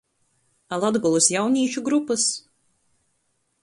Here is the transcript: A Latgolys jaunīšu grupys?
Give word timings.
A 0.71 0.79
Latgolys 0.85 1.29
jaunīšu 1.35 1.87
grupys? 1.91 2.29